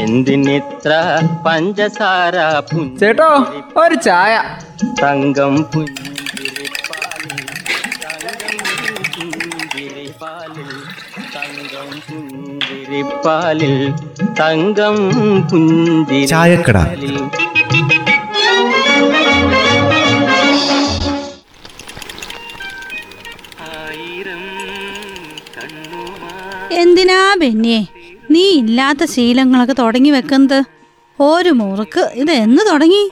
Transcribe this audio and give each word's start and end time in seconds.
എന്തിനിത്ര 0.00 0.92
പഞ്ചസാര 1.46 2.36
ചേട്ടോ 3.00 3.30
ഒരു 3.82 3.94
ചായ. 3.94 4.34
തങ്കം 5.02 5.54
പുഞ്ചിരിപ്പാലിൽ 5.72 7.40
തങ്കം 11.34 11.90
പുഞ്ചിരിപ്പാലിൽ 12.08 13.74
തങ്കം 14.40 14.96
പുഞ്ചിരി 15.50 16.26
ചായക്കട. 16.26 16.76
ആയിരം 23.70 24.44
കണ്ണുമാ. 25.56 26.32
എന്തിനാ 26.82 27.20
ബെന്നിയെ? 27.40 27.82
നീ 28.30 28.40
ഇല്ലാത്ത 28.40 29.04
ശീലങ്ങളൊക്കെ 29.04 29.74
തുടങ്ങി 29.78 30.10
വെക്കുന്നത്. 30.10 30.64
ഒരു 31.20 31.50
മുറുക്ക്. 31.50 32.10
ഇത് 32.14 32.30
എന്ന് 32.30 32.62
തുടങ്ങി? 32.72 33.10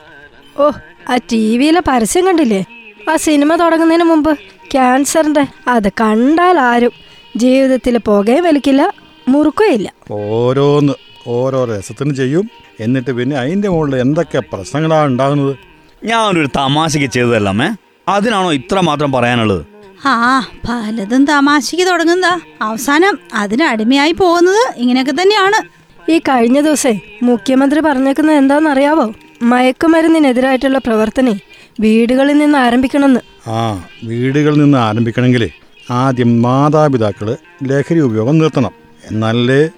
ഓ 0.57 0.71
ആ 1.09 1.15
ടി 1.31 1.57
വിയിലെ 1.57 1.81
പരസ്യം 1.87 2.25
കണ്ടില്ലേ? 2.25 2.65
ആ 3.09 3.15
സിനിമ 3.15 3.55
തുടങ്ങുന്നതിന് 3.55 4.03
മുമ്പ് 4.03 4.37
ക്യാൻസറിന്റെ 4.71 5.47
അത് 5.67 5.89
കണ്ടാൽ 6.01 6.59
ആരും 6.59 6.91
ജീവിതത്തിൽ 7.37 7.97
പുകയും 7.97 8.43
വലിക്കില്ല 8.43 8.91
മുറുക്കുകയില്ല 9.27 9.89
ഓരോന്ന് 10.11 10.93
ഓരോ 11.27 11.65
രസത്തിന് 11.65 12.15
ചെയ്യും. 12.15 12.49
എന്നിട്ട് 12.79 13.11
പിന്നെ 13.11 13.37
അതിന്റെ 13.37 13.69
മുകളിൽ 13.69 13.95
എന്തൊക്കെ 13.95 14.39
പ്രശ്നങ്ങളാണ് 14.53 15.07
ഉണ്ടാകുന്നത്? 15.07 15.57
ഞാനൊരു 16.03 16.49
തമാശക്ക് 16.55 17.05
ചെയ്തതല്ലേ 17.05 17.69
അതിനാണോ 18.07 18.53
ഇത്ര 18.53 18.79
മാത്രം 18.79 19.11
പറയാനുള്ളത്? 19.11 19.65
ആ 20.05 20.39
പലതും 20.69 21.25
തമാശയ്ക്ക് 21.25 21.87
തുടങ്ങുന്നതാ. 21.87 22.39
അവസാനം 22.61 23.19
അതിന് 23.33 23.63
അടിമയായി 23.63 24.11
പോകുന്നത് 24.11 24.73
ഇങ്ങനെയൊക്കെ 24.77 25.13
തന്നെയാണ്. 25.21 25.81
ഈ 26.11 26.19
കഴിഞ്ഞ 26.19 26.61
ദിവസേ 26.61 26.99
മുഖ്യമന്ത്രി 27.23 27.79
പറഞ്ഞേക്കുന്നത് 27.79 28.35
എന്താണെന്നറിയാവോ? 28.35 29.13
മയക്കുമരുന്നിനെതിരായിട്ടുള്ള 29.41 30.77
പ്രവർത്തനം 30.77 31.39
വീടുകളിൽ 31.79 32.37
നിന്ന് 32.37 32.57
ആരംഭിക്കണമെന്ന്. 32.57 33.49
ആ 33.49 33.85
വീടുകളിൽ 34.03 34.59
നിന്ന് 34.59 34.77
ആരംഭിക്കണമെങ്കിൽ 34.77 35.49
ആദ്യം 35.91 36.41
മാതാപിതാക്കൾ 36.41 37.37
ലഹരി 37.63 37.99
ഉപയോഗം 37.99 38.37
നിർത്തണം. 38.37 38.71
എന്നാലേ 39.11 39.69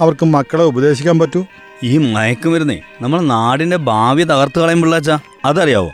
അവർക്ക് 0.00 0.24
മക്കളെ 0.24 0.64
ഉപദേശിക്കാൻ 0.64 1.18
പറ്റൂ? 1.18 1.44
ഈ 1.82 1.98
മയക്കുമരുന്നേ 1.98 2.80
നമ്മൾ 3.00 3.20
നാടിന്റെ 3.20 3.76
ഭാവി 3.76 4.22
തകർത്തു 4.22 4.58
കളയും 4.60 4.82
പിള്ളാച്ച. 4.82 5.10
അതറിയാവോ? 5.44 5.90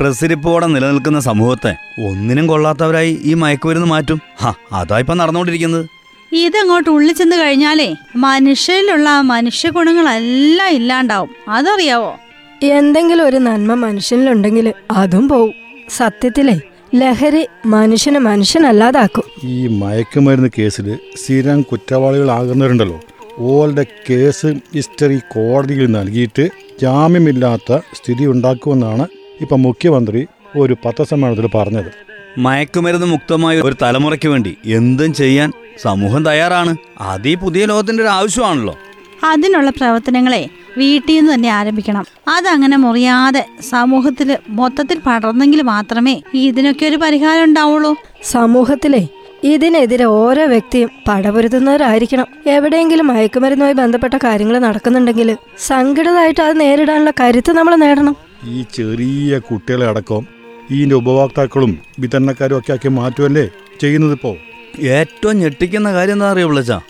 പ്രസരിപ്പോടെ 0.00 0.66
നിലനിൽക്കുന്ന 0.66 1.20
സമൂഹത്തെ 1.20 1.76
ഒന്നിനും 2.08 2.46
കൊള്ളാത്തവരായി 2.46 3.18
ഈ 3.22 3.34
മയക്കുമരുന്ന് 3.34 3.86
മാറ്റും. 3.86 4.20
ഹാ 4.40 4.54
അതാ 4.72 4.98
ഇപ്പൊ 4.98 5.14
നടന്നുകൊണ്ടിരിക്കുന്നത്. 5.14 5.86
ഇതങ്ങോട്ട് 6.32 6.90
ഉള്ളിൽ 6.90 7.12
ചെന്ന് 7.12 7.36
കഴിഞ്ഞാലേ 7.36 7.96
മനുഷ്യരിലുള്ള 8.16 9.20
മനുഷ്യ 9.20 9.70
ഗുണങ്ങളെല്ലാം 9.70 10.70
ഇല്ലാണ്ടാവും. 10.70 11.30
അതറിയാവോ? 11.48 12.16
എന്തെങ്കിലും 12.62 13.26
ഒരു 13.26 13.36
നന്മ 13.36 13.74
മനുഷ്യനിലുണ്ടെങ്കിൽ 13.74 14.72
അതും 14.90 15.28
പോവും. 15.28 15.52
സത്യത്തിലേ 15.88 16.60
ലഹരി 16.94 17.46
മനുഷ്യനെ 17.66 18.20
മനുഷ്യനല്ലാതാക്കും. 18.20 19.24
ഈ 19.44 19.66
മയക്കുമരുന്ന് 19.66 20.48
കേസിൽ 20.58 20.98
സ്ഥിരം 21.16 21.62
കുറ്റവാളികളാകുന്നവരുണ്ടല്ലോ. 21.62 23.00
ഓളുടെ 23.38 23.86
കേസ് 24.10 24.54
ഹിസ്റ്ററി 24.74 25.16
കോടതിയിൽ 25.16 25.86
നൽകിയിട്ട് 25.86 26.48
ജാമ്യമില്ലാത്ത 26.82 27.76
സ്ഥിതി 27.76 28.26
ഉണ്ടാക്കുമെന്നാണ് 28.26 29.06
ഇപ്പം 29.40 29.62
മുഖ്യമന്ത്രി 29.62 30.26
ഒരു 30.58 30.76
പത്രസമ്മേളനത്തിൽ 30.84 31.46
പറഞ്ഞത്. 31.46 31.90
മയക്കുമരുന്ന് 32.38 33.06
മുക്തമായ 33.06 33.60
ഒരു 33.60 33.76
തലമുറയ്ക്ക് 33.82 34.28
വേണ്ടി 34.28 34.56
എന്തും 34.66 35.14
ചെയ്യാൻ 35.14 35.52
സമൂഹം 35.82 36.24
തയ്യാറാണ്. 36.24 36.76
അത് 37.00 37.28
ഈ 37.28 37.34
പുതിയ 37.34 37.66
ലോകത്തിന്റെ 37.66 38.02
ഒരു 38.02 38.10
ആവശ്യമാണല്ലോ. 38.10 38.78
അതിനുള്ള 39.24 39.70
പ്രവർത്തനങ്ങളെ 39.70 40.48
വീട്ടിൽ 40.78 41.16
നിന്ന് 41.16 41.34
തന്നെ 41.34 41.48
ആരംഭിക്കണം. 41.48 42.04
അതങ്ങനെ 42.28 42.76
മുറിയാതെ 42.76 43.46
സമൂഹത്തിൽ 43.60 44.38
മൊത്തത്തിൽ 44.48 45.00
പടർന്നെങ്കിൽ 45.06 45.62
മാത്രമേ 45.62 46.22
ഇതിനൊക്കെ 46.34 46.86
ഒരു 46.86 46.96
പരിഹാരം 46.96 47.44
ഉണ്ടാവുള്ളൂ. 47.44 47.96
സമൂഹത്തിലെ 48.22 49.08
ഇതിനെതിരെ 49.44 50.04
ഓരോ 50.04 50.44
വ്യക്തിയും 50.46 50.90
പടപൊരുത്തുന്നവരായിരിക്കണം 51.08 52.26
എവിടെയെങ്കിലും 52.46 53.06
മയക്കുമരുന്നുമായി 53.06 53.74
ബന്ധപ്പെട്ട 53.74 54.14
കാര്യങ്ങൾ 54.14 54.58
നടക്കുന്നുണ്ടെങ്കിൽ 54.58 55.36
സംഘടിതമായിട്ട് 55.66 56.40
അത് 56.40 56.60
നേരിടാനുള്ള 56.60 57.12
കരുത്ത് 57.20 57.52
നമ്മൾ 57.52 57.76
നേടണം. 57.76 58.16
ഈ 58.46 58.64
ചെറിയ 58.74 59.38
കുട്ടികളെ 59.38 59.86
അടക്കം 59.86 60.26
ഇതിന്റെ 60.70 60.94
ഉപഭോക്താക്കളും 60.94 61.78
വിതരണക്കാരും 61.98 62.58
ഒക്കെ 62.58 62.72
ആക്കി 62.72 62.88
മാറ്റുമല്ലേ 62.88 63.50
ചെയ്യുന്നതിപ്പോൾ 63.80 64.36
ഏറ്റവും 64.78 65.38
ഞെട്ടിക്കുന്ന 65.38 65.92
കാര്യം 65.92 66.12
എന്താ 66.12 66.30
അറിയോ 66.30 66.46
പിള്ളച്ചാ? 66.46 66.80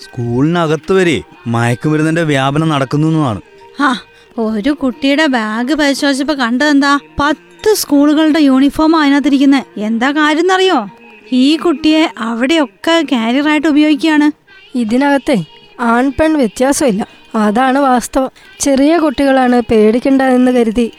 സ്കൂളിനകത്ത് 0.00 0.92
വരെ 0.92 1.22
മയക്കുമരുന്നിന്റെ 1.46 2.22
വ്യാപനം 2.22 2.68
നടക്കുന്നു 2.68 3.08
എന്നാണ് 3.08 3.40
ആ 3.80 3.96
ഒരു 4.38 4.70
കുട്ടിയുടെ 4.70 5.26
ബാഗ് 5.26 5.74
പരിശോധിച്ചപ്പോ 5.74 6.34
കണ്ടതെന്താ? 6.34 6.98
പത്ത് 7.20 7.74
സ്കൂളുകളുടെ 7.74 8.38
യൂണിഫോം 8.38 8.96
അതിനകത്തിരിക്കുന്നത് 8.96 9.80
എന്താ 9.80 10.10
കാര്യം 10.10 10.40
എന്നറിയോ 10.40 10.88
ഈ 11.32 11.56
കുട്ടിയെ 11.56 12.08
അവിടെയൊക്കെ 12.18 13.04
കാരിയറായിട്ട് 13.12 13.68
ഉപയോഗിക്കുകയാണ്. 13.68 14.32
ഇതിനകത്തെ 14.74 15.44
ആൺ 15.80 16.12
പെൺ 16.20 16.34
വ്യത്യാസമില്ല. 16.34 17.06
അതാണ് 17.34 17.78
വാസ്തവം. 17.78 18.30
ചെറിയ 18.60 18.96
കുട്ടികളാണ് 18.96 19.62
പേടിക്കണ്ട 19.70 20.22
എന്ന് 20.22 20.52
കരുതി 20.52 20.92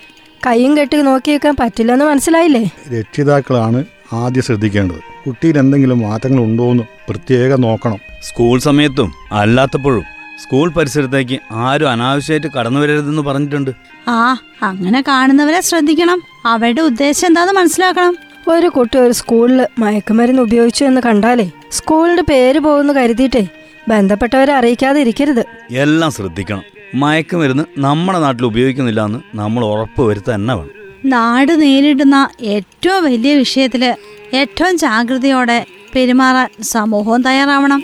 കൈയും 0.47 0.77
കെട്ടി 0.77 1.01
നോക്കിയേക്കാൻ 1.01 1.55
പറ്റില്ലെന്ന് 1.59 2.05
മനസ്സിലായില്ലേ? 2.05 2.71
രക്ഷിതാക്കളാണ് 2.99 3.85
ആദ്യം 4.13 4.43
ശ്രദ്ധിക്കേണ്ടത്. 4.43 4.97
കുട്ടിയിൽ 5.25 5.57
എന്തെങ്കിലും 5.57 5.99
മാറ്റങ്ങൾ 5.99 6.43
ഉണ്ടോ 6.43 6.71
എന്ന് 6.71 6.83
പ്രത്യേകം 7.09 7.61
നോക്കണം. 7.61 7.97
സ്കൂൾ 8.23 8.59
സമയത്തും 8.59 9.13
അല്ലാത്തപ്പോഴും 9.31 10.03
സ്കൂൾ 10.43 10.69
പരിസരത്തേക്ക് 10.69 11.39
ആരും 11.51 11.89
അനാവശ്യമായിട്ട് 11.89 12.47
കടന്നു 12.47 12.79
വരരുതെന്ന് 12.79 13.21
പറഞ്ഞിട്ടുണ്ട്. 13.21 13.71
ആ 14.07 14.37
അങ്ങനെ 14.63 15.03
കാണുന്നവരെ 15.07 15.61
ശ്രദ്ധിക്കണം. 15.61 16.21
അവരുടെ 16.45 16.81
ഉദ്ദേശം 16.81 17.27
എന്താന്ന് 17.27 17.53
മനസ്സിലാക്കണം. 17.53 18.17
ഒരു 18.47 18.67
കുട്ടി 18.67 18.97
ഒരു 18.97 19.11
സ്കൂളിൽ 19.11 19.67
മയക്കുമരുന്ന് 19.79 20.41
ഉപയോഗിച്ചു 20.41 20.85
എന്ന് 20.85 21.01
കണ്ടാലേ 21.05 21.51
സ്കൂളിന്റെ 21.71 22.23
പേര് 22.23 22.59
പോകുന്നു 22.59 22.93
കരുതിയിട്ടേ 22.93 23.47
ബന്ധപ്പെട്ടവരെ 23.87 24.53
അറിയിക്കാതെ 24.53 25.01
ഇരിക്കരുത് 25.01 25.45
എല്ലാം 25.71 26.11
ശ്രദ്ധിക്കണം. 26.11 26.63
മയക്കുമരുന്ന് 26.95 27.63
നമ്മുടെ 27.77 28.19
നാട്ടിൽ 28.19 28.45
ഉപയോഗിക്കുന്നില്ല 28.45 29.05
എന്ന് 29.05 29.19
നമ്മൾ 29.35 29.65
ഉറപ്പ് 29.65 30.01
വരുത്താൻ 30.01 30.39
തന്നെ 30.39 30.55
വേണം. 30.55 30.69
നാട് 31.05 31.61
നേരിടുന്ന 31.61 32.29
ഏറ്റവും 32.41 33.03
വലിയ 33.03 33.35
വിഷയത്തിൽ 33.35 33.95
ഏറ്റവും 34.33 34.77
ജാഗ്രതയോടെ 34.77 35.65
പെരുമാറാൻ 35.95 36.49
സമൂഹവും 36.63 37.21
തയ്യാറാവണം. 37.21 37.83